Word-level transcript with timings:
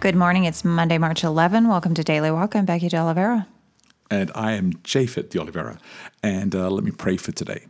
Good 0.00 0.16
morning. 0.16 0.44
It's 0.44 0.64
Monday, 0.64 0.96
March 0.96 1.22
11. 1.24 1.68
Welcome 1.68 1.92
to 1.92 2.02
Daily 2.02 2.30
Walk. 2.30 2.56
I'm 2.56 2.64
Becky 2.64 2.88
De 2.88 2.96
Oliveira. 2.96 3.46
And 4.10 4.30
I 4.34 4.52
am 4.52 4.72
Japhet 4.82 5.28
de 5.28 5.38
Oliveira. 5.38 5.78
And 6.22 6.54
uh, 6.54 6.70
let 6.70 6.84
me 6.84 6.90
pray 6.90 7.18
for 7.18 7.32
today. 7.32 7.66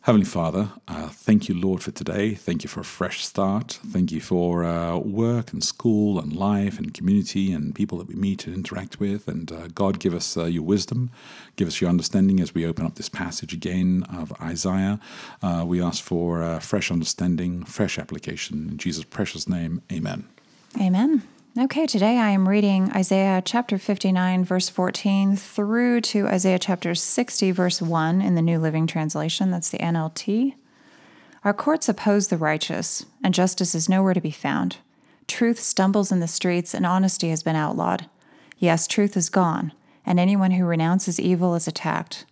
Heavenly 0.00 0.24
Father, 0.24 0.70
uh, 0.88 1.10
thank 1.10 1.48
you, 1.48 1.54
Lord, 1.54 1.80
for 1.80 1.92
today. 1.92 2.34
Thank 2.34 2.64
you 2.64 2.68
for 2.68 2.80
a 2.80 2.84
fresh 2.84 3.24
start. 3.24 3.78
Thank 3.86 4.10
you 4.10 4.20
for 4.20 4.64
uh, 4.64 4.96
work 4.98 5.52
and 5.52 5.62
school 5.62 6.18
and 6.18 6.32
life 6.32 6.80
and 6.80 6.92
community 6.92 7.52
and 7.52 7.72
people 7.72 7.96
that 7.98 8.08
we 8.08 8.16
meet 8.16 8.44
and 8.44 8.56
interact 8.56 8.98
with. 8.98 9.28
And 9.28 9.52
uh, 9.52 9.68
God, 9.68 10.00
give 10.00 10.14
us 10.14 10.36
uh, 10.36 10.46
your 10.46 10.64
wisdom, 10.64 11.12
give 11.54 11.68
us 11.68 11.80
your 11.80 11.90
understanding 11.90 12.40
as 12.40 12.52
we 12.52 12.66
open 12.66 12.84
up 12.84 12.96
this 12.96 13.08
passage 13.08 13.52
again 13.52 14.04
of 14.12 14.32
Isaiah. 14.42 14.98
Uh, 15.40 15.62
we 15.64 15.80
ask 15.80 16.02
for 16.02 16.42
uh, 16.42 16.58
fresh 16.58 16.90
understanding, 16.90 17.62
fresh 17.62 18.00
application. 18.00 18.68
In 18.68 18.78
Jesus' 18.78 19.04
precious 19.04 19.48
name, 19.48 19.80
amen. 19.92 20.24
Amen. 20.80 21.22
Okay, 21.58 21.86
today 21.86 22.18
I 22.18 22.30
am 22.30 22.48
reading 22.48 22.90
Isaiah 22.92 23.42
chapter 23.44 23.76
59, 23.76 24.42
verse 24.42 24.70
14, 24.70 25.36
through 25.36 26.00
to 26.00 26.26
Isaiah 26.26 26.58
chapter 26.58 26.94
60, 26.94 27.50
verse 27.50 27.82
1 27.82 28.22
in 28.22 28.34
the 28.34 28.40
New 28.40 28.58
Living 28.58 28.86
Translation. 28.86 29.50
That's 29.50 29.68
the 29.68 29.76
NLT. 29.76 30.54
Our 31.44 31.52
courts 31.52 31.90
oppose 31.90 32.28
the 32.28 32.38
righteous, 32.38 33.04
and 33.22 33.34
justice 33.34 33.74
is 33.74 33.86
nowhere 33.86 34.14
to 34.14 34.20
be 34.22 34.30
found. 34.30 34.78
Truth 35.28 35.60
stumbles 35.60 36.10
in 36.10 36.20
the 36.20 36.26
streets, 36.26 36.72
and 36.72 36.86
honesty 36.86 37.28
has 37.28 37.42
been 37.42 37.54
outlawed. 37.54 38.06
Yes, 38.56 38.86
truth 38.86 39.14
is 39.14 39.28
gone, 39.28 39.74
and 40.06 40.18
anyone 40.18 40.52
who 40.52 40.64
renounces 40.64 41.20
evil 41.20 41.54
is 41.54 41.68
attacked. 41.68 42.24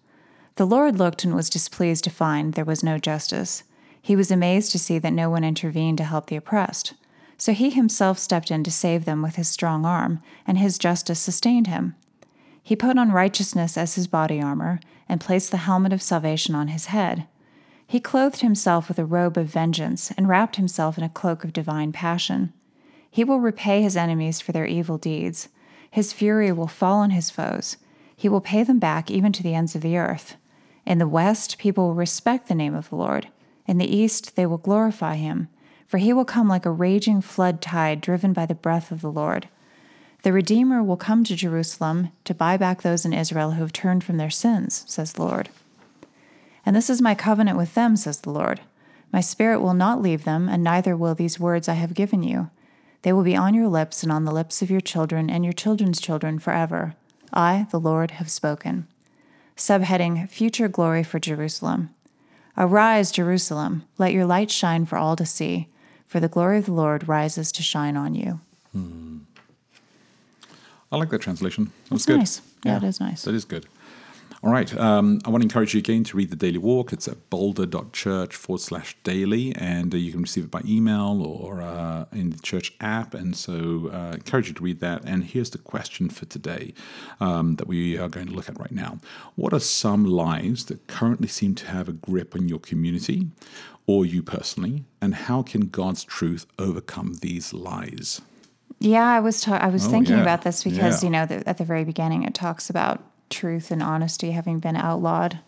The 0.57 0.65
Lord 0.65 0.97
looked 0.97 1.25
and 1.25 1.35
was 1.35 1.51
displeased 1.51 2.05
to 2.05 2.11
find 2.11 2.55
there 2.55 2.65
was 2.65 2.83
no 2.83 2.97
justice. 2.97 3.65
He 4.01 4.17
was 4.17 4.31
amazed 4.31 4.73
to 4.73 4.79
see 4.79 4.99
that 4.99 5.13
no 5.13 5.29
one 5.29 5.45
intervened 5.45 5.99
to 5.99 6.05
help 6.05 6.29
the 6.29 6.37
oppressed. 6.37 6.95
So 7.41 7.55
he 7.55 7.71
himself 7.71 8.19
stepped 8.19 8.51
in 8.51 8.65
to 8.65 8.71
save 8.71 9.07
them 9.07 9.23
with 9.23 9.37
his 9.37 9.49
strong 9.49 9.87
arm, 9.87 10.21
and 10.47 10.59
his 10.59 10.77
justice 10.77 11.19
sustained 11.19 11.69
him. 11.69 11.95
He 12.63 12.77
put 12.77 12.99
on 12.99 13.13
righteousness 13.13 13.79
as 13.79 13.95
his 13.95 14.07
body 14.07 14.43
armor, 14.43 14.79
and 15.09 15.23
placed 15.23 15.51
the 15.51 15.57
helmet 15.57 15.95
of 15.95 16.03
salvation 16.03 16.55
on 16.55 16.69
his 16.69 16.87
head. 16.87 17.27
He 17.87 17.99
clothed 17.99 18.43
himself 18.43 18.89
with 18.89 18.99
a 18.99 19.07
robe 19.07 19.39
of 19.39 19.47
vengeance, 19.47 20.13
and 20.19 20.29
wrapped 20.29 20.57
himself 20.57 20.99
in 20.99 21.03
a 21.03 21.09
cloak 21.09 21.43
of 21.43 21.55
divine 21.55 21.93
passion. 21.93 22.53
He 23.11 23.25
will 23.25 23.41
repay 23.41 23.81
his 23.81 23.97
enemies 23.97 24.43
for 24.43 24.53
their 24.53 24.67
evil 24.67 24.99
deeds. 24.99 25.49
His 25.91 26.13
fury 26.13 26.53
will 26.53 26.69
fall 26.69 26.99
on 26.99 27.09
his 27.09 27.31
foes. 27.31 27.79
He 28.15 28.29
will 28.29 28.43
pay 28.43 28.65
them 28.65 28.79
back 28.79 29.11
even 29.11 29.33
to 29.33 29.43
the 29.43 29.55
ends 29.55 29.75
of 29.75 29.81
the 29.81 29.97
earth. 29.97 30.37
In 30.85 30.99
the 30.99 31.09
west, 31.09 31.57
people 31.57 31.87
will 31.87 31.95
respect 31.95 32.49
the 32.49 32.55
name 32.55 32.75
of 32.75 32.91
the 32.91 32.97
Lord. 32.97 33.29
In 33.67 33.79
the 33.79 33.97
east, 33.97 34.37
they 34.37 34.45
will 34.45 34.59
glorify 34.59 35.15
him 35.15 35.49
for 35.91 35.99
he 35.99 36.13
will 36.13 36.25
come 36.25 36.47
like 36.47 36.65
a 36.65 36.71
raging 36.71 37.21
flood 37.21 37.61
tide 37.61 38.01
driven 38.01 38.33
by 38.33 38.47
the 38.47 38.55
breath 38.55 38.93
of 38.93 39.01
the 39.01 39.11
Lord. 39.11 39.49
The 40.23 40.33
Redeemer 40.33 40.85
will 40.85 40.97
come 40.97 41.25
to 41.25 41.35
Jerusalem 41.35 42.13
to 42.27 42.33
buy 42.33 42.57
back 42.57 42.83
those 42.83 43.05
in 43.05 43.13
Israel 43.13 43.53
who 43.53 43.63
have 43.63 43.73
turned 43.73 44.05
from 44.05 44.17
their 44.17 44.31
sins, 44.31 44.85
says 44.87 45.15
the 45.15 45.25
Lord. 45.25 45.49
And 46.65 46.77
this 46.77 46.91
is 46.91 47.03
my 47.03 47.17
covenant 47.17 47.59
with 47.59 47.75
them, 47.75 47.97
says 47.97 48.21
the 48.21 48.31
Lord. 48.31 48.61
My 49.13 49.21
spirit 49.21 49.59
will 49.59 49.75
not 49.75 50.01
leave 50.01 50.23
them, 50.23 50.49
and 50.49 50.63
neither 50.63 50.97
will 50.97 51.17
these 51.17 51.41
words 51.41 51.69
I 51.69 51.75
have 51.75 51.95
given 51.95 52.23
you. 52.23 52.51
They 53.03 53.13
will 53.13 53.25
be 53.25 53.35
on 53.35 53.55
your 53.55 53.67
lips 53.67 54.05
and 54.05 54.13
on 54.13 54.25
the 54.25 54.33
lips 54.33 54.63
of 54.63 54.71
your 54.71 54.81
children 54.81 55.29
and 55.29 55.43
your 55.43 55.53
children's 55.53 56.01
children 56.01 56.39
forever. 56.39 56.95
I, 57.33 57.67
the 57.73 57.81
Lord, 57.81 58.13
have 58.13 58.31
spoken. 58.31 58.87
Subheading 59.57 60.29
Future 60.29 60.69
Glory 60.69 61.03
for 61.03 61.19
Jerusalem. 61.19 61.91
Arise, 62.57 63.11
Jerusalem, 63.11 63.83
let 63.99 64.13
your 64.13 64.25
light 64.25 64.53
shine 64.53 64.87
for 64.87 64.97
all 64.97 65.17
to 65.17 65.27
see 65.27 65.67
for 66.11 66.19
the 66.19 66.29
glory 66.29 66.59
of 66.59 66.67
the 66.67 66.73
Lord 66.73 67.07
rises 67.07 67.53
to 67.53 67.63
shine 67.63 67.97
on 67.97 68.17
you. 68.17 68.41
Hmm. 68.73 69.19
I 70.91 70.97
like 70.97 71.11
that 71.11 71.21
translation. 71.21 71.71
That's 71.89 72.05
good. 72.05 72.19
nice. 72.19 72.43
Yeah, 72.65 72.73
yeah, 72.73 72.77
it 72.79 72.83
is 72.83 72.99
nice. 72.99 73.23
That 73.23 73.35
is 73.37 73.45
good. 73.45 73.67
All 74.43 74.51
right. 74.51 74.75
Um, 74.79 75.21
I 75.27 75.29
want 75.29 75.43
to 75.43 75.45
encourage 75.45 75.75
you 75.75 75.81
again 75.81 76.03
to 76.05 76.17
read 76.17 76.31
the 76.31 76.37
Daily 76.37 76.57
Walk. 76.57 76.95
It's 76.95 77.07
at 77.07 77.29
boulder.church 77.29 78.35
forward 78.35 78.63
slash 78.63 78.97
daily, 79.03 79.55
and 79.55 79.93
uh, 79.93 79.99
you 79.99 80.13
can 80.13 80.23
receive 80.23 80.45
it 80.45 80.51
by 80.51 80.63
email 80.65 81.23
or 81.23 81.61
uh, 81.61 82.07
in 82.13 82.31
the 82.31 82.39
church 82.39 82.73
app. 82.81 83.13
And 83.13 83.37
so 83.37 83.91
uh, 83.93 84.13
encourage 84.15 84.49
you 84.49 84.55
to 84.55 84.63
read 84.63 84.81
that. 84.81 85.05
And 85.05 85.25
here's 85.25 85.51
the 85.51 85.59
question 85.59 86.09
for 86.09 86.25
today 86.25 86.73
um, 87.21 87.57
that 87.57 87.69
we 87.69 87.99
are 87.99 88.09
going 88.09 88.29
to 88.29 88.33
look 88.33 88.49
at 88.49 88.59
right 88.59 88.73
now. 88.73 88.99
What 89.35 89.53
are 89.53 89.61
some 89.61 90.07
lies 90.07 90.65
that 90.67 90.87
currently 90.87 91.29
seem 91.29 91.55
to 91.57 91.67
have 91.67 91.87
a 91.91 91.93
grip 91.93 92.35
on 92.35 92.49
your 92.49 92.61
community? 92.61 93.29
or 93.87 94.07
you 94.07 94.23
personally, 94.23 94.85
and 95.01 95.15
how 95.15 95.43
can 95.43 95.63
God's 95.63 96.05
truth 96.05 96.47
overcome 96.61 97.15
these 97.23 97.53
lies? 97.53 98.21
Yeah, 98.79 99.05
I 99.05 99.19
was 99.19 99.41
ta- 99.41 99.57
I 99.57 99.67
was 99.67 99.87
oh, 99.87 99.91
thinking 99.91 100.17
yeah. 100.17 100.23
about 100.23 100.43
this 100.43 100.63
because 100.63 101.03
yeah. 101.03 101.07
you 101.07 101.11
know 101.11 101.27
the, 101.27 101.49
at 101.49 101.59
the 101.59 101.65
very 101.65 101.85
beginning 101.85 102.23
it 102.23 102.33
talks 102.33 102.71
about 102.71 103.03
truth 103.31 103.71
and 103.71 103.83
honesty 103.83 104.33
having 104.33 104.59
been 104.59 104.77
outlawed, 104.77 105.39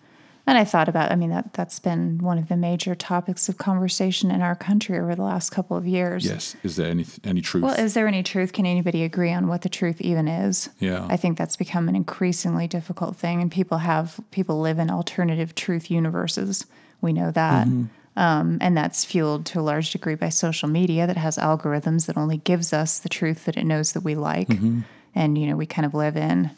and 0.46 0.56
I 0.56 0.64
thought 0.64 0.88
about 0.88 1.12
I 1.12 1.16
mean 1.16 1.30
that 1.30 1.52
that's 1.52 1.78
been 1.78 2.18
one 2.18 2.38
of 2.38 2.48
the 2.48 2.56
major 2.56 2.94
topics 2.94 3.48
of 3.48 3.58
conversation 3.58 4.30
in 4.30 4.40
our 4.40 4.54
country 4.54 4.98
over 4.98 5.14
the 5.14 5.22
last 5.22 5.50
couple 5.50 5.76
of 5.76 5.86
years. 5.86 6.24
Yes, 6.24 6.56
is 6.62 6.76
there 6.76 6.90
any 6.90 7.06
any 7.24 7.40
truth? 7.40 7.64
Well, 7.64 7.78
is 7.78 7.94
there 7.94 8.08
any 8.08 8.22
truth? 8.22 8.52
Can 8.52 8.66
anybody 8.66 9.04
agree 9.04 9.32
on 9.32 9.48
what 9.48 9.62
the 9.62 9.68
truth 9.68 10.00
even 10.00 10.28
is? 10.28 10.70
Yeah, 10.78 11.06
I 11.10 11.16
think 11.16 11.36
that's 11.36 11.56
become 11.56 11.88
an 11.88 11.96
increasingly 11.96 12.66
difficult 12.66 13.16
thing, 13.16 13.42
and 13.42 13.50
people 13.50 13.78
have 13.78 14.18
people 14.30 14.60
live 14.60 14.78
in 14.78 14.90
alternative 14.90 15.54
truth 15.54 15.90
universes. 15.90 16.66
We 17.00 17.12
know 17.12 17.30
that. 17.32 17.66
Mm-hmm. 17.66 17.84
Um, 18.14 18.58
and 18.60 18.76
that's 18.76 19.06
fueled 19.06 19.46
to 19.46 19.60
a 19.60 19.62
large 19.62 19.90
degree 19.90 20.16
by 20.16 20.28
social 20.28 20.68
media 20.68 21.06
that 21.06 21.16
has 21.16 21.38
algorithms 21.38 22.06
that 22.06 22.18
only 22.18 22.36
gives 22.36 22.72
us 22.72 22.98
the 22.98 23.08
truth 23.08 23.46
that 23.46 23.56
it 23.56 23.64
knows 23.64 23.92
that 23.92 24.02
we 24.02 24.14
like. 24.14 24.48
Mm-hmm. 24.48 24.80
And, 25.14 25.38
you 25.38 25.46
know, 25.46 25.56
we 25.56 25.64
kind 25.66 25.86
of 25.86 25.94
live 25.94 26.16
in, 26.16 26.50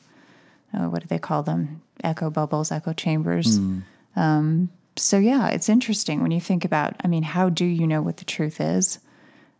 uh, 0.75 0.89
what 0.89 1.03
do 1.03 1.09
they 1.09 1.19
call 1.19 1.43
them? 1.43 1.83
Echo 2.03 2.31
bubbles, 2.31 2.73
echo 2.73 2.93
chambers. 2.93 3.59
Mm. 3.59 3.83
Um, 4.17 4.71
so, 4.97 5.19
yeah, 5.19 5.49
it's 5.49 5.69
interesting 5.69 6.23
when 6.23 6.31
you 6.31 6.41
think 6.41 6.65
about, 6.65 6.95
I 7.03 7.09
mean, 7.09 7.23
how 7.23 7.49
do 7.49 7.65
you 7.65 7.87
know 7.87 8.03
what 8.03 8.19
the 8.19 8.25
truth 8.25 8.61
is? 8.61 8.99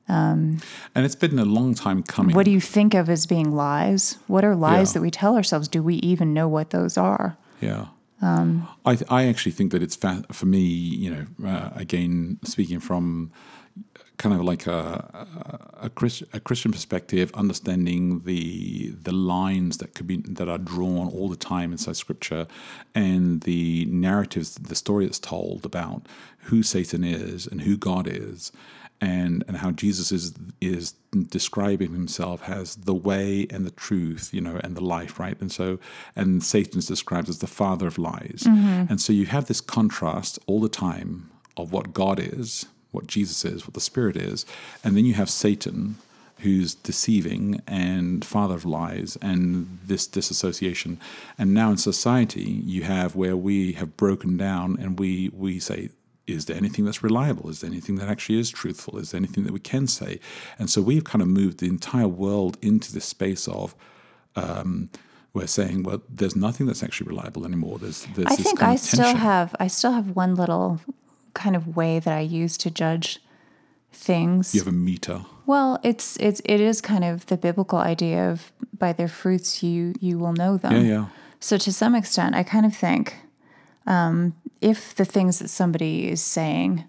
Um, 0.09 0.61
and 0.95 1.07
it's 1.07 1.15
been 1.15 1.39
a 1.39 1.45
long 1.45 1.75
time 1.75 2.03
coming. 2.03 2.37
What 2.37 2.45
do 2.45 2.51
you 2.51 2.61
think 2.61 2.95
of 2.95 3.09
as 3.09 3.27
being 3.27 3.55
lies? 3.55 4.19
What 4.27 4.45
are 4.45 4.55
lies 4.55 4.91
yeah. 4.91 4.95
that 4.95 5.01
we 5.01 5.11
tell 5.11 5.35
ourselves? 5.37 5.67
Do 5.67 5.83
we 5.83 5.95
even 5.97 6.35
know 6.35 6.47
what 6.47 6.71
those 6.71 6.99
are? 6.99 7.37
Yeah. 7.61 7.87
Um, 8.21 8.69
I, 8.85 8.99
I 9.09 9.27
actually 9.27 9.53
think 9.53 9.73
that 9.73 9.83
it's 9.83 9.97
fa- 9.97 10.25
for 10.31 10.47
me, 10.47 10.61
you 10.61 11.11
know, 11.11 11.49
uh, 11.49 11.71
again, 11.75 12.39
speaking 12.45 12.81
from 12.81 13.33
kind 14.17 14.35
of 14.35 14.43
like 14.43 14.67
a 14.67 15.27
a, 15.81 15.91
Christ, 15.91 16.23
a, 16.33 16.41
Christian 16.41 16.73
perspective, 16.73 17.31
understanding 17.35 18.21
the 18.21 18.91
the 19.03 19.13
lines 19.13 19.79
that 19.79 19.95
could 19.95 20.07
be 20.07 20.19
that 20.19 20.49
are 20.49 20.59
drawn 20.59 21.09
all 21.09 21.29
the 21.29 21.37
time 21.37 21.73
inside 21.73 21.97
Scripture, 21.97 22.47
and 22.95 23.43
the 23.43 23.87
narratives, 23.87 24.55
the 24.55 24.75
story 24.75 25.07
that's 25.07 25.19
told 25.19 25.65
about 25.65 26.07
who 26.45 26.63
Satan 26.63 27.05
is 27.05 27.47
and 27.47 27.63
who 27.63 27.77
God 27.77 28.07
is, 28.07 28.53
and 29.01 29.45
and 29.49 29.59
how 29.59 29.71
Jesus 29.71 30.13
is 30.13 30.35
is 30.61 30.95
describing 31.29 31.93
himself 31.93 32.49
as 32.49 32.77
the 32.77 32.95
way 32.95 33.47
and 33.51 33.67
the 33.67 33.71
truth, 33.71 34.31
you 34.33 34.41
know, 34.41 34.61
and 34.63 34.77
the 34.77 34.85
life, 34.85 35.19
right? 35.19 35.39
And 35.41 35.51
so 35.51 35.79
and 36.15 36.43
Satan 36.43 36.79
is 36.79 36.87
described 36.87 37.29
as 37.29 37.39
the 37.39 37.47
father 37.47 37.87
of 37.87 37.99
lies. 37.99 38.45
Mm-hmm. 38.47 38.87
And 38.91 39.01
so 39.01 39.13
you 39.13 39.27
have 39.27 39.47
this 39.47 39.61
contrast 39.61 40.39
all 40.47 40.61
the 40.61 40.69
time 40.69 41.31
of 41.57 41.73
what 41.73 41.93
God 41.93 42.19
is, 42.19 42.67
what 42.95 43.07
Jesus 43.07 43.45
is, 43.45 43.67
what 43.67 43.75
the 43.75 43.81
Spirit 43.81 44.17
is, 44.17 44.47
and 44.83 44.97
then 44.97 45.05
you 45.05 45.15
have 45.15 45.31
Satan 45.31 45.97
who's 46.39 46.75
deceiving 46.75 47.63
and 47.67 48.25
father 48.25 48.55
of 48.55 48.65
lies 48.65 49.17
and 49.23 49.79
this 49.85 50.07
disassociation. 50.07 51.01
And 51.39 51.55
now 51.55 51.71
in 51.71 51.77
society 51.77 52.43
you 52.43 52.83
have 52.83 53.15
where 53.15 53.37
we 53.37 53.73
have 53.73 53.97
broken 53.97 54.37
down 54.37 54.77
and 54.81 54.99
we 54.99 55.31
we 55.33 55.59
say 55.59 55.91
is 56.27 56.47
there 56.47 56.57
anything 56.57 56.87
that's 56.87 57.03
reliable? 57.03 57.51
Is 57.51 57.61
there 57.61 57.71
anything 57.71 57.97
that 57.97 58.09
actually 58.09 58.39
is 58.39 58.51
truthful? 58.51 58.99
Is 58.99 59.11
there 59.11 59.19
anything 59.19 59.45
that 59.45 59.53
we 59.53 59.61
can 59.61 59.87
say? 59.87 60.21
And 60.59 60.71
so 60.71 60.81
we've 60.81 61.05
kind 61.05 61.21
of 61.21 61.29
moved 61.29 61.59
the 61.61 61.67
entire 61.67 62.09
world 62.09 62.57
into 62.63 62.93
this 62.93 63.05
space 63.05 63.47
of 63.47 63.75
um, 64.35 64.89
we're 65.35 65.47
saying, 65.47 65.83
well, 65.83 66.01
there's 66.09 66.37
nothing 66.37 66.67
that's 66.67 66.83
actually 66.83 67.09
reliable 67.09 67.45
anymore. 67.45 67.79
There's, 67.79 68.07
there's 68.15 68.29
I 68.29 68.37
think 68.37 68.63
I 68.63 68.77
still 68.77 69.15
have 69.15 69.55
I 69.61 69.67
still 69.67 69.93
have 69.93 70.17
one 70.17 70.35
little 70.35 70.81
kind 71.35 71.57
of 71.57 71.77
way 71.77 71.99
that 71.99 72.17
I 72.17 72.21
use 72.21 72.57
to 72.59 72.71
judge 72.71 73.21
things. 73.93 74.55
You 74.55 74.61
have 74.61 74.69
a 74.69 74.73
meter. 74.73 75.25
Well, 75.47 75.79
it's 75.83 76.17
it's 76.17 76.41
it 76.45 76.61
is 76.61 76.81
kind 76.81 77.05
of 77.05 77.27
the 77.27 77.37
biblical 77.37 77.79
idea 77.79 78.31
of 78.31 78.53
by 78.79 78.93
their 78.93 79.09
fruits 79.09 79.63
you 79.63 79.95
you 80.01 80.19
will 80.19 80.33
know 80.33 80.57
them. 80.57 80.73
Yeah, 80.73 80.81
yeah. 80.81 81.07
So 81.41 81.59
to 81.59 81.73
some 81.73 81.95
extent, 81.95 82.35
I 82.35 82.43
kind 82.43 82.65
of 82.65 82.75
think 82.75 83.17
um, 83.87 84.35
if 84.61 84.95
the 84.95 85.05
things 85.05 85.39
that 85.41 85.49
somebody 85.49 86.09
is 86.09 86.23
saying 86.23 86.85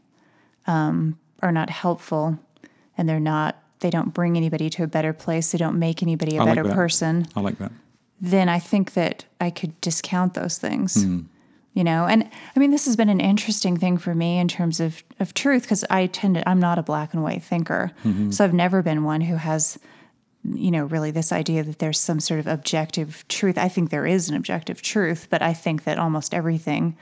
um, 0.66 1.20
are 1.42 1.52
not 1.52 1.70
helpful 1.70 2.40
and 2.98 3.10
they're 3.10 3.20
not, 3.20 3.62
they 3.82 3.90
don't 3.90 4.14
bring 4.14 4.38
anybody 4.38 4.70
to 4.70 4.84
a 4.84 4.88
better 4.88 5.12
place, 5.12 5.52
they 5.52 5.58
don't 5.58 5.78
make 5.78 6.02
anybody 6.02 6.38
a 6.38 6.42
I 6.42 6.46
better 6.46 6.64
that. 6.64 6.74
person, 6.74 7.28
I 7.36 7.42
like 7.42 7.58
that. 7.58 7.74
then 8.22 8.48
I 8.48 8.60
think 8.60 8.94
that 8.94 9.26
I 9.42 9.50
could 9.50 9.80
discount 9.82 10.36
those 10.36 10.58
things. 10.58 11.06
You 11.76 11.84
know, 11.84 12.06
and 12.06 12.28
I 12.56 12.60
mean, 12.60 12.72
this 12.72 12.86
has 12.86 12.96
been 12.96 13.10
an 13.10 13.20
interesting 13.20 13.76
thing 13.76 13.98
for 13.98 14.16
me 14.16 14.40
in 14.40 14.48
terms 14.48 14.80
of, 14.80 15.04
of 15.20 15.34
truth 15.34 15.64
because 15.64 15.84
I 15.90 16.08
tend 16.08 16.36
to, 16.36 16.50
I'm 16.50 16.60
not 16.60 16.80
a 16.80 16.84
black 16.84 17.14
and 17.14 17.22
white 17.22 17.44
thinker. 17.44 17.92
Mm-hmm. 18.06 18.32
So 18.32 18.46
I've 18.46 18.54
never 18.54 18.82
been 18.82 19.04
one 19.04 19.20
who 19.20 19.36
has, 19.36 19.78
you 20.46 20.72
know, 20.72 20.86
really 20.86 21.12
this 21.12 21.34
idea 21.34 21.64
that 21.64 21.80
there's 21.80 22.00
some 22.00 22.22
sort 22.22 22.40
of 22.40 22.48
objective 22.48 23.26
truth. 23.28 23.58
I 23.58 23.68
think 23.68 23.90
there 23.90 24.06
is 24.06 24.30
an 24.30 24.38
objective 24.38 24.82
truth, 24.82 25.28
but 25.30 25.42
I 25.42 25.54
think 25.54 25.84
that 25.84 26.00
almost 26.00 26.34
everything 26.34 26.96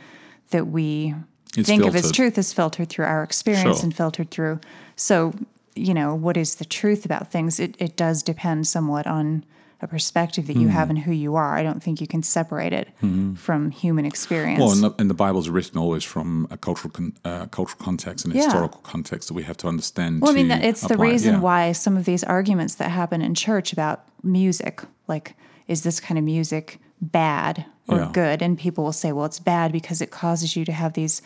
that 0.49 0.65
we 0.65 1.13
It's 1.55 1.69
think 1.69 1.85
of 1.85 1.95
as 1.95 2.11
truth 2.11 2.39
is 2.39 2.51
filtered 2.51 2.89
through 2.89 3.05
our 3.05 3.21
experience 3.21 3.77
Sure. 3.77 3.85
and 3.85 3.95
filtered 3.95 4.31
through. 4.31 4.59
So, 4.95 5.35
you 5.75 5.93
know, 5.93 6.15
what 6.15 6.35
is 6.35 6.55
the 6.55 6.65
truth 6.65 7.05
about 7.05 7.31
things? 7.31 7.59
It, 7.59 7.75
it 7.77 7.95
does 7.95 8.23
depend 8.23 8.65
somewhat 8.65 9.05
on 9.05 9.45
a 9.83 9.87
perspective 9.87 10.47
that 10.47 10.55
you 10.57 10.67
have 10.69 10.87
Hmm. 10.87 10.91
and 10.95 10.99
who 10.99 11.11
you 11.11 11.35
are. 11.35 11.55
I 11.55 11.63
don't 11.63 11.81
think 11.83 11.99
you 12.01 12.07
can 12.07 12.23
separate 12.23 12.73
it 12.73 12.87
from 13.35 13.69
human 13.71 14.05
experience. 14.05 14.59
Well, 14.59 14.71
and 14.71 14.83
the, 14.83 14.91
and 14.97 15.09
the 15.09 15.13
Bible's 15.13 15.49
written 15.49 15.77
always 15.77 16.03
from 16.03 16.47
a 16.49 16.57
cultural 16.57 16.91
con, 16.91 17.13
uh, 17.25 17.45
cultural 17.47 17.79
context 17.83 18.25
and 18.25 18.33
Yeah. 18.33 18.43
historical 18.45 18.79
context 18.81 19.27
that 19.27 19.33
we 19.35 19.43
have 19.43 19.57
to 19.57 19.67
understand. 19.67 20.21
Well, 20.21 20.31
I 20.31 20.33
mean, 20.35 20.49
to 20.49 20.65
it's 20.65 20.81
the 20.81 20.93
apply 20.95 21.05
it. 21.07 21.11
reason 21.11 21.33
Yeah. 21.35 21.39
why 21.41 21.71
some 21.73 21.97
of 21.97 22.05
these 22.05 22.23
arguments 22.23 22.75
that 22.75 22.89
happen 22.91 23.21
in 23.21 23.33
church 23.35 23.73
about 23.73 24.03
music, 24.23 24.81
like, 25.07 25.35
is 25.67 25.81
this 25.83 25.99
kind 25.99 26.17
of 26.17 26.23
music 26.23 26.79
bad 27.01 27.65
or 27.87 27.97
Yeah. 27.99 28.09
good? 28.13 28.41
And 28.41 28.57
people 28.57 28.83
will 28.83 28.91
say, 28.93 29.11
well, 29.11 29.25
it's 29.25 29.39
bad 29.39 29.71
because 29.71 30.01
it 30.01 30.11
causes 30.11 30.55
you 30.55 30.63
to 30.65 30.71
have 30.71 30.93
these 30.93 31.21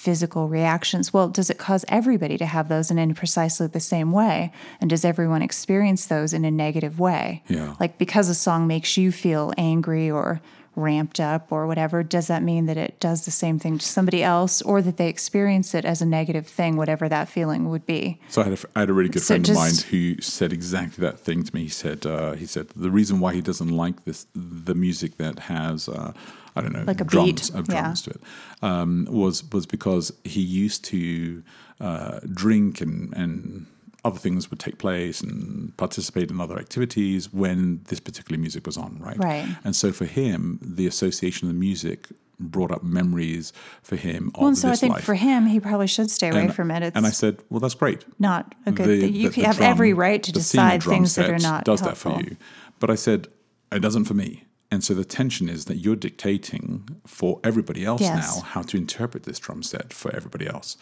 physical 0.00 0.48
reactions. 0.48 1.12
Well, 1.12 1.28
does 1.28 1.50
it 1.50 1.58
cause 1.58 1.84
everybody 1.86 2.38
to 2.38 2.46
have 2.46 2.70
those 2.70 2.90
and 2.90 2.98
in 2.98 3.12
precisely 3.14 3.66
the 3.66 3.80
same 3.80 4.12
way? 4.12 4.50
And 4.80 4.88
does 4.88 5.04
everyone 5.04 5.42
experience 5.42 6.06
those 6.06 6.32
in 6.32 6.46
a 6.46 6.50
negative 6.50 6.98
way? 6.98 7.42
Yeah. 7.48 7.74
Like, 7.78 7.98
because 7.98 8.30
a 8.30 8.34
song 8.34 8.66
makes 8.66 8.96
you 8.96 9.12
feel 9.12 9.52
angry 9.58 10.10
or 10.10 10.40
ramped 10.74 11.20
up 11.20 11.52
or 11.52 11.66
whatever, 11.66 12.02
does 12.02 12.28
that 12.28 12.42
mean 12.42 12.64
that 12.64 12.78
it 12.78 12.98
does 12.98 13.26
the 13.26 13.30
same 13.30 13.58
thing 13.58 13.76
to 13.76 13.84
somebody 13.84 14.22
else 14.22 14.62
or 14.62 14.80
that 14.80 14.96
they 14.96 15.08
experience 15.08 15.74
it 15.74 15.84
as 15.84 16.00
a 16.00 16.06
negative 16.06 16.46
thing, 16.46 16.76
whatever 16.76 17.06
that 17.06 17.28
feeling 17.28 17.68
would 17.68 17.84
be? 17.84 18.18
So 18.30 18.40
I 18.40 18.44
had, 18.44 18.54
a, 18.54 18.58
I 18.74 18.80
had 18.80 18.88
a 18.88 18.94
really 18.94 19.10
good 19.10 19.20
So 19.20 19.34
friend 19.34 19.46
of 19.50 19.54
mine 19.54 19.74
who 19.90 20.18
said 20.22 20.50
exactly 20.50 21.02
that 21.02 21.20
thing 21.20 21.42
to 21.42 21.54
me. 21.54 21.64
He 21.64 21.68
said 21.68 22.06
uh, 22.06 22.32
he 22.32 22.46
said 22.46 22.70
the 22.70 22.90
reason 22.90 23.20
why 23.20 23.34
he 23.34 23.42
doesn't 23.42 23.68
like 23.68 24.04
this 24.06 24.26
the 24.34 24.74
music 24.74 25.18
that 25.18 25.40
has 25.40 25.90
uh, 25.90 26.14
I 26.56 26.60
don't 26.60 26.72
know 26.72 26.84
Like 26.86 27.00
a 27.00 27.04
drums 27.04 27.50
beat, 27.50 27.58
of 27.58 27.68
yeah. 27.68 27.80
drums 27.82 28.02
to 28.02 28.10
it 28.10 28.20
um, 28.62 29.06
was 29.10 29.44
was 29.52 29.66
because 29.66 30.12
he 30.24 30.40
used 30.40 30.84
to 30.86 31.42
uh, 31.80 32.20
drink 32.32 32.80
and 32.80 33.12
and 33.14 33.66
other 34.02 34.18
things 34.18 34.50
would 34.50 34.58
take 34.58 34.78
place 34.78 35.20
and 35.20 35.76
participate 35.76 36.30
in 36.30 36.40
other 36.40 36.58
activities 36.58 37.30
when 37.34 37.80
this 37.88 38.00
particular 38.00 38.40
music 38.40 38.64
was 38.66 38.78
on, 38.78 38.98
right? 38.98 39.18
Right. 39.18 39.46
And 39.62 39.76
so 39.76 39.92
for 39.92 40.06
him, 40.06 40.58
the 40.62 40.86
association 40.86 41.46
of 41.48 41.54
the 41.54 41.60
music 41.60 42.08
brought 42.38 42.70
up 42.70 42.82
memories 42.82 43.52
for 43.82 43.96
him 43.96 44.30
of 44.34 44.40
Well, 44.40 44.48
and 44.48 44.56
so 44.56 44.70
I 44.70 44.76
think 44.76 44.94
life. 44.94 45.04
for 45.04 45.12
him, 45.14 45.44
he 45.44 45.60
probably 45.60 45.86
should 45.86 46.10
stay 46.10 46.30
away 46.30 46.44
and, 46.46 46.54
from 46.54 46.70
it. 46.70 46.82
It's 46.82 46.96
and 46.96 47.04
I 47.06 47.10
said, 47.10 47.42
well, 47.50 47.60
that's 47.60 47.74
great 47.74 48.06
not 48.18 48.54
a 48.64 48.72
good 48.72 48.88
the- 48.88 49.00
thing. 49.02 49.14
You 49.14 49.28
the- 49.28 49.34
the 49.42 49.46
have 49.48 49.56
drum- 49.58 49.70
every 49.70 49.92
right 49.92 50.22
to 50.22 50.32
decide 50.32 50.82
things 50.82 51.14
that 51.16 51.28
are 51.28 51.38
not 51.38 51.64
does 51.64 51.80
helpful. 51.80 52.12
that 52.12 52.22
for 52.24 52.30
you. 52.30 52.36
But 52.78 52.88
I 52.88 52.94
said 52.94 53.28
it 53.70 53.80
doesn't 53.80 54.06
for 54.06 54.14
me. 54.14 54.44
And 54.72 54.84
so 54.84 54.94
the 54.94 55.04
tension 55.04 55.48
is 55.48 55.64
that 55.64 55.78
you're 55.78 55.96
dictating 55.96 56.88
for 57.06 57.40
everybody 57.42 57.84
else 57.84 58.00
Yes. 58.02 58.36
now 58.36 58.42
how 58.42 58.62
to 58.62 58.76
interpret 58.76 59.24
this 59.24 59.38
drum 59.40 59.62
set 59.64 59.92
for 59.92 60.14
everybody 60.14 60.46
else, 60.46 60.76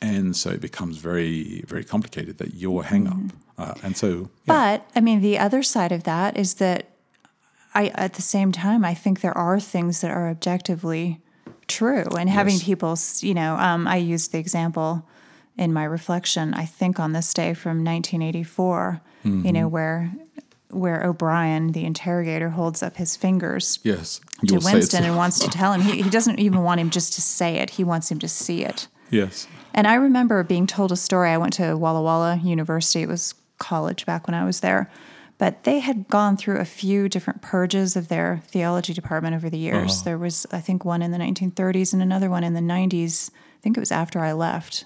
and 0.00 0.36
so 0.36 0.50
it 0.50 0.60
becomes 0.60 0.98
very 0.98 1.64
very 1.66 1.84
complicated 1.84 2.38
that 2.38 2.54
your 2.54 2.84
hang 2.84 3.08
up. 3.08 3.18
Uh, 3.58 3.74
and 3.82 3.96
so 3.96 4.08
yeah, 4.46 4.54
But 4.78 4.90
I 4.94 5.00
mean, 5.00 5.20
the 5.20 5.38
other 5.38 5.62
side 5.62 5.92
of 5.92 6.04
that 6.04 6.36
is 6.38 6.54
that 6.54 6.88
I, 7.74 7.86
at 7.94 8.14
the 8.14 8.22
same 8.22 8.52
time, 8.52 8.84
I 8.84 8.94
think 8.94 9.20
there 9.20 9.36
are 9.36 9.58
things 9.58 10.00
that 10.02 10.10
are 10.10 10.28
objectively 10.28 11.20
true. 11.68 12.04
And 12.18 12.28
having 12.30 12.54
Yes. 12.54 12.64
people, 12.64 12.96
you 13.28 13.34
know, 13.34 13.56
um, 13.56 13.88
I 13.88 13.96
used 13.96 14.30
the 14.32 14.38
example 14.38 15.08
in 15.56 15.72
my 15.72 15.84
reflection. 15.84 16.54
I 16.54 16.64
think 16.66 17.00
on 17.00 17.12
this 17.12 17.32
day 17.34 17.54
from 17.54 17.82
1984, 17.84 19.00
you 19.24 19.30
know, 19.52 19.60
Mm-hmm. 19.60 19.70
where 19.70 20.12
where 20.72 21.04
O'Brien, 21.06 21.72
the 21.72 21.84
interrogator, 21.84 22.50
holds 22.50 22.82
up 22.82 22.96
his 22.96 23.16
fingers 23.16 23.78
yes, 23.82 24.20
to 24.40 24.52
you'll 24.54 24.60
say 24.60 24.68
it's- 24.70 24.74
Winston 24.74 25.04
and 25.04 25.16
wants 25.16 25.38
to 25.40 25.48
tell 25.48 25.72
him. 25.72 25.82
He, 25.82 26.02
he 26.02 26.10
doesn't 26.10 26.38
even 26.38 26.62
want 26.62 26.80
him 26.80 26.90
just 26.90 27.12
to 27.14 27.20
say 27.22 27.56
it. 27.56 27.70
He 27.70 27.84
wants 27.84 28.10
him 28.10 28.18
to 28.20 28.28
see 28.28 28.64
it. 28.64 28.88
yes, 29.10 29.46
And 29.74 29.86
I 29.86 29.94
remember 29.94 30.42
being 30.42 30.66
told 30.66 30.90
a 30.92 30.96
story. 30.96 31.30
I 31.30 31.36
went 31.38 31.52
to 31.54 31.76
Walla 31.76 32.02
Walla 32.02 32.36
University. 32.42 33.02
It 33.02 33.08
was 33.08 33.34
college 33.58 34.04
back 34.06 34.26
when 34.26 34.34
I 34.34 34.44
was 34.44 34.60
there. 34.60 34.90
But 35.38 35.64
they 35.64 35.80
had 35.80 36.06
gone 36.08 36.36
through 36.36 36.58
a 36.58 36.64
few 36.64 37.08
different 37.08 37.42
purges 37.42 37.96
of 37.96 38.08
their 38.08 38.42
theology 38.46 38.92
department 38.94 39.34
over 39.34 39.50
the 39.50 39.58
years. 39.58 40.02
There 40.04 40.18
was, 40.18 40.46
I 40.52 40.60
think, 40.60 40.84
one 40.84 41.02
in 41.02 41.10
the 41.10 41.18
1930s 41.18 41.92
and 41.92 42.00
another 42.00 42.30
one 42.30 42.44
in 42.44 42.54
the 42.54 42.60
90s. 42.60 43.30
I 43.30 43.58
think 43.60 43.76
it 43.76 43.80
was 43.80 43.90
after 43.90 44.20
I 44.20 44.32
left. 44.32 44.84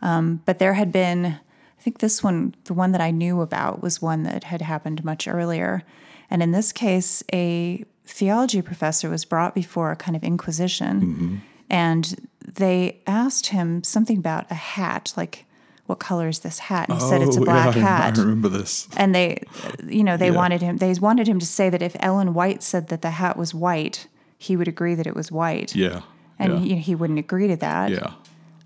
Um, 0.00 0.40
but 0.46 0.58
there 0.58 0.72
had 0.74 0.90
been, 0.90 1.38
I 1.80 1.82
think 1.82 1.98
this 2.00 2.22
one, 2.22 2.54
the 2.64 2.74
one 2.74 2.92
that 2.92 3.00
I 3.00 3.10
knew 3.10 3.40
about, 3.40 3.82
was 3.82 4.02
one 4.02 4.22
that 4.24 4.44
had 4.44 4.60
happened 4.60 5.02
much 5.02 5.26
earlier. 5.26 5.82
And 6.30 6.42
in 6.42 6.52
this 6.52 6.72
case, 6.72 7.22
a 7.32 7.84
theology 8.04 8.60
professor 8.60 9.08
was 9.08 9.24
brought 9.24 9.54
before 9.54 9.90
a 9.90 9.96
kind 9.96 10.14
of 10.14 10.22
inquisition. 10.22 11.00
Mm-hmm. 11.00 11.36
And 11.70 12.28
they 12.46 13.00
asked 13.06 13.46
him 13.46 13.82
something 13.82 14.18
about 14.18 14.44
a 14.50 14.54
hat, 14.54 15.14
like, 15.16 15.46
what 15.86 15.98
color 16.00 16.28
is 16.28 16.40
this 16.40 16.58
hat? 16.58 16.88
And 16.90 17.00
he 17.00 17.08
said 17.08 17.22
it's 17.22 17.36
a 17.36 17.40
Oh, 17.40 17.44
black 17.44 17.74
yeah, 17.74 17.82
I- 17.82 17.86
hat. 17.86 18.18
I 18.18 18.20
remember 18.22 18.50
this. 18.50 18.86
And 18.96 19.14
they, 19.14 19.42
you 19.88 20.04
know, 20.04 20.16
they 20.18 20.26
Yeah. 20.30 20.36
wanted 20.36 20.60
him. 20.60 20.76
They 20.76 20.92
wanted 20.94 21.26
him 21.26 21.38
to 21.38 21.46
say 21.46 21.70
that 21.70 21.80
if 21.82 21.96
Ellen 22.00 22.34
White 22.34 22.62
said 22.62 22.88
that 22.88 23.00
the 23.02 23.10
hat 23.12 23.36
was 23.38 23.54
white, 23.54 24.06
he 24.36 24.54
would 24.56 24.68
agree 24.68 24.94
that 24.94 25.06
it 25.06 25.16
was 25.16 25.32
white. 25.32 25.74
Yeah, 25.74 26.02
And 26.38 26.64
yeah, 26.66 26.74
he, 26.76 26.80
he 26.82 26.94
wouldn't 26.94 27.18
agree 27.18 27.48
to 27.48 27.56
that. 27.56 27.90
yeah. 27.90 28.12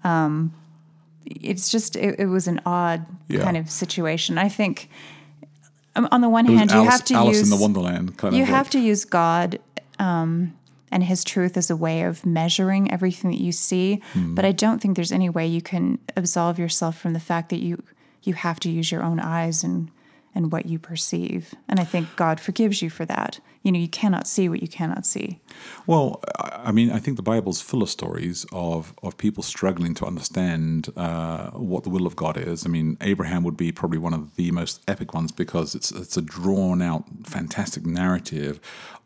Um, 0.03 0.53
It's 1.27 1.69
just 1.71 1.97
it, 1.97 2.19
it 2.19 2.27
was 2.27 2.47
an 2.49 2.61
odd 2.67 3.07
Yeah. 3.29 3.43
kind 3.43 3.57
of 3.57 3.71
situation. 3.71 4.39
I 4.39 4.49
think 4.49 4.89
um, 5.97 6.09
on 6.11 6.21
the 6.21 6.29
one 6.29 6.47
hand, 6.47 6.71
you 6.71 6.79
Alice, 6.79 6.93
have 6.93 7.05
to 7.07 7.15
Alice 7.15 7.39
use 7.39 7.45
in 7.53 7.57
the 7.57 7.63
Wonderland 7.63 8.17
kind 8.17 8.35
you 8.35 8.43
of. 8.43 8.49
have 8.49 8.67
like- 8.67 8.73
to 8.73 8.81
use 8.81 9.05
God 9.05 9.59
um, 9.99 10.55
and 10.91 11.05
His 11.05 11.25
truth 11.25 11.57
as 11.57 11.71
a 11.71 11.77
way 11.77 12.03
of 12.03 12.27
measuring 12.27 12.91
everything 12.91 13.31
that 13.31 13.41
you 13.41 13.53
see. 13.53 14.03
Hmm. 14.13 14.35
But 14.35 14.45
I 14.45 14.53
don't 14.53 14.81
think 14.81 14.97
there's 14.97 15.13
any 15.13 15.29
way 15.31 15.47
you 15.47 15.63
can 15.63 15.99
absolve 16.17 16.59
yourself 16.59 16.99
from 16.99 17.13
the 17.13 17.21
fact 17.21 17.49
that 17.51 17.61
you 17.61 17.83
you 18.25 18.35
have 18.35 18.59
to 18.61 18.71
use 18.71 18.91
your 18.91 19.03
own 19.03 19.21
eyes 19.21 19.63
and 19.65 19.91
and 20.35 20.51
what 20.51 20.67
you 20.67 20.79
perceive. 20.81 21.55
And 21.69 21.79
I 21.79 21.85
think 21.85 22.09
God 22.17 22.41
forgives 22.41 22.83
you 22.83 22.91
for 22.91 23.05
that. 23.07 23.39
You 23.65 23.73
know, 23.73 23.79
you 23.79 23.89
cannot 23.89 24.27
see 24.29 24.49
what 24.49 24.61
you 24.63 24.69
cannot 24.69 25.07
see. 25.07 25.41
Well, 25.87 26.23
I 26.39 26.71
mean, 26.71 26.91
I 26.91 26.99
think 26.99 27.17
the 27.17 27.23
Bible's 27.23 27.63
full 27.63 27.83
of 27.83 27.89
stories 27.89 28.45
of, 28.53 28.93
of 29.03 29.17
people 29.17 29.43
struggling 29.43 29.95
to 29.95 30.05
understand 30.05 30.93
uh, 30.97 31.51
what 31.51 31.83
the 31.83 31.89
will 31.89 32.07
of 32.07 32.15
God 32.15 32.37
is. 32.37 32.67
I 32.67 32.69
mean, 32.69 32.99
Abraham 33.01 33.43
would 33.43 33.57
be 33.57 33.73
probably 33.73 33.99
one 33.99 34.13
of 34.13 34.37
the 34.37 34.51
most 34.51 34.83
epic 34.87 35.15
ones 35.15 35.33
because 35.33 35.75
it's 35.75 35.91
it's 35.91 36.17
a 36.17 36.23
drawn 36.23 36.83
out, 36.83 37.05
fantastic 37.25 37.87
narrative 37.87 38.61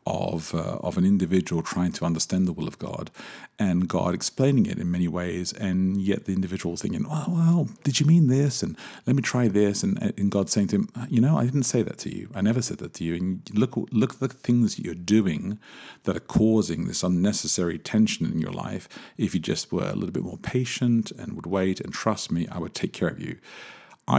of 0.09 0.55
uh, 0.55 0.79
of 0.81 0.97
an 0.97 1.05
individual 1.05 1.63
trying 1.63 1.93
to 1.93 2.05
understand 2.05 2.49
the 2.49 2.53
will 2.53 2.67
of 2.67 2.79
God, 2.79 3.11
and 3.59 3.87
God 3.89 4.15
explaining 4.15 4.65
it 4.67 4.79
in 4.79 4.91
many 4.91 5.07
ways, 5.07 5.53
and 5.53 6.01
yet 6.01 6.25
the 6.25 6.33
individual 6.33 6.77
thinking, 6.77 7.05
"Oh, 7.09 7.27
well, 7.29 7.69
did 7.85 8.01
you 8.01 8.07
mean 8.07 8.29
this?" 8.29 8.63
and 8.63 8.77
"Let 9.07 9.17
me 9.17 9.23
try 9.23 9.49
this," 9.49 9.83
and 9.83 10.15
and 10.17 10.31
God 10.31 10.49
saying 10.49 10.69
to 10.69 10.77
him, 10.77 10.89
"You 11.11 11.21
know, 11.21 11.37
I 11.37 11.45
didn't 11.45 11.65
say 11.65 11.83
that 11.83 11.99
to 11.99 12.15
you. 12.15 12.31
I 12.35 12.41
never 12.41 12.63
said 12.63 12.79
that 12.79 12.95
to 12.95 13.05
you. 13.05 13.15
And 13.15 13.51
look, 13.53 13.77
look 13.93 14.19
the 14.19 14.29
things 14.49 14.75
that 14.75 14.85
you're 14.85 14.95
doing 15.19 15.59
that 16.05 16.17
are 16.17 16.29
causing 16.41 16.87
this 16.87 17.03
unnecessary 17.03 17.79
tension 17.79 18.25
in 18.33 18.39
your 18.41 18.57
life. 18.67 18.89
If 19.25 19.35
you 19.35 19.41
just 19.41 19.71
were 19.71 19.91
a 19.91 19.99
little 19.99 20.17
bit 20.19 20.29
more 20.31 20.39
patient 20.39 21.13
and 21.19 21.35
would 21.35 21.51
wait 21.59 21.81
and 21.81 21.93
trust 21.93 22.33
me, 22.33 22.43
I 22.55 22.59
would 22.59 22.75
take 22.75 22.95
care 23.01 23.13
of 23.15 23.21
you." 23.21 23.35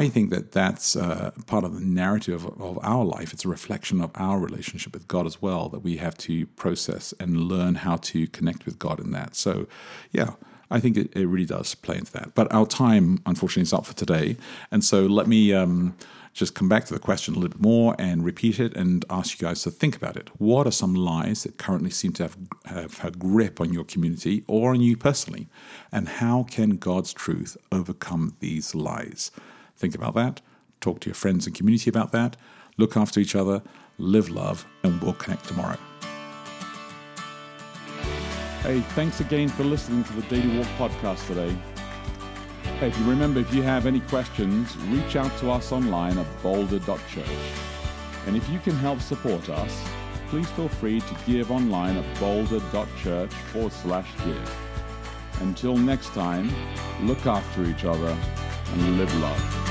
I 0.02 0.08
think 0.08 0.30
that 0.30 0.52
that's 0.52 0.96
uh, 0.96 1.32
part 1.48 1.64
of 1.64 1.74
the 1.74 1.86
narrative 2.04 2.46
of, 2.46 2.62
of 2.62 2.78
our 2.84 3.04
life. 3.04 3.34
It's 3.34 3.44
a 3.44 3.50
reflection 3.58 4.02
of 4.02 4.12
our 4.14 4.38
relationship 4.40 4.94
with 4.94 5.08
God 5.08 5.26
as 5.26 5.42
well 5.42 5.68
that 5.70 5.80
we 5.80 5.98
have 5.98 6.16
to 6.28 6.46
process 6.64 7.12
and 7.20 7.30
learn 7.54 7.74
how 7.86 7.96
to 8.12 8.28
connect 8.28 8.68
with 8.68 8.78
God 8.78 9.00
in 9.00 9.10
that. 9.18 9.36
So, 9.36 9.68
yeah, 10.12 10.32
I 10.70 10.80
think 10.80 10.96
it, 10.96 11.08
it 11.16 11.26
really 11.26 11.46
does 11.58 11.74
play 11.74 11.98
into 11.98 12.12
that. 12.12 12.36
But 12.36 12.54
our 12.54 12.68
time, 12.68 13.06
unfortunately, 13.26 13.64
is 13.64 13.74
up 13.74 13.88
for 13.88 13.96
today. 13.96 14.38
And 14.70 14.86
so 14.86 15.08
let 15.08 15.28
me 15.28 15.54
um, 15.54 15.96
just 16.34 16.56
come 16.56 16.70
back 16.70 16.86
to 16.86 16.94
the 16.94 17.00
question 17.00 17.34
a 17.34 17.38
little 17.38 17.50
bit 17.58 17.62
more 17.62 17.96
and 18.00 18.24
repeat 18.24 18.60
it 18.60 18.76
and 18.76 19.04
ask 19.10 19.40
you 19.40 19.48
guys 19.48 19.64
to 19.64 19.72
think 19.72 19.96
about 19.96 20.16
it. 20.16 20.30
What 20.38 20.68
are 20.68 20.72
some 20.72 20.94
lies 20.96 21.44
that 21.44 21.58
currently 21.58 21.90
seem 21.90 22.14
to 22.14 22.24
have, 22.24 22.38
have 22.66 23.04
a 23.04 23.12
grip 23.12 23.60
on 23.60 23.74
your 23.74 23.84
community 23.84 24.44
or 24.48 24.72
on 24.72 24.82
you 24.82 24.96
personally? 24.96 25.48
And 25.92 26.08
how 26.08 26.44
can 26.44 26.78
God's 26.78 27.14
truth 27.14 27.58
overcome 27.72 28.36
these 28.40 28.74
lies? 28.74 29.32
Think 29.76 29.96
about 29.96 30.16
that. 30.16 30.42
talk 30.82 31.00
to 31.02 31.10
your 31.10 31.16
friends 31.16 31.46
and 31.46 31.56
community 31.56 31.90
about 31.90 32.12
that. 32.12 32.38
Look 32.78 32.96
after 32.96 33.20
each 33.20 33.36
other, 33.36 33.62
live 33.98 34.30
love, 34.30 34.66
and 34.84 35.02
we'll 35.02 35.14
connect 35.14 35.48
tomorrow. 35.48 35.78
Hey, 38.62 38.82
thanks 38.96 39.20
again 39.20 39.50
for 39.50 39.64
listening 39.64 40.04
to 40.04 40.14
the 40.14 40.22
Daily 40.24 40.58
Walk 40.58 40.68
podcast 40.78 41.26
today. 41.28 41.56
If 42.82 42.98
you 42.98 43.10
remember, 43.10 43.42
if 43.42 43.54
you 43.54 43.62
have 43.62 43.86
any 43.86 44.00
questions, 44.00 44.78
reach 44.88 45.18
out 45.18 45.38
to 45.40 45.52
us 45.52 45.74
online 45.74 46.18
at 46.18 46.42
boulder.church. 46.42 47.26
And 48.26 48.38
if 48.38 48.50
you 48.50 48.58
can 48.60 48.74
help 48.76 49.02
support 49.02 49.50
us, 49.50 49.86
please 50.30 50.50
feel 50.52 50.70
free 50.70 51.02
to 51.02 51.16
give 51.26 51.52
online 51.52 51.98
at 51.98 52.20
boulder.church 52.20 53.34
forward 53.52 53.74
slash 53.74 54.08
give. 54.24 54.58
Until 55.42 55.76
next 55.76 56.14
time, 56.14 56.50
look 57.02 57.26
after 57.26 57.66
each 57.66 57.84
other 57.84 58.18
and 58.72 58.98
live 58.98 59.14
love. 59.20 59.69